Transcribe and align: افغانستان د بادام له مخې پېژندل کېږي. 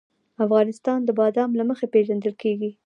افغانستان 0.45 0.99
د 1.03 1.09
بادام 1.19 1.49
له 1.59 1.63
مخې 1.69 1.85
پېژندل 1.93 2.33
کېږي. 2.41 2.69